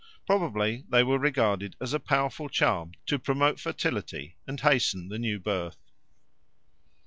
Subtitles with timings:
[0.25, 5.37] Probably they were regarded as a powerful charm to promote fertility and hasten the new
[5.39, 5.91] birth.